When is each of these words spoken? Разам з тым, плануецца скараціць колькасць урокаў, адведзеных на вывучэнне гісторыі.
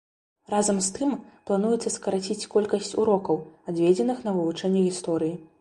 Разам 0.53 0.79
з 0.85 0.93
тым, 0.95 1.11
плануецца 1.49 1.93
скараціць 1.97 2.49
колькасць 2.55 2.91
урокаў, 3.05 3.41
адведзеных 3.73 4.27
на 4.31 4.37
вывучэнне 4.39 4.81
гісторыі. 4.91 5.41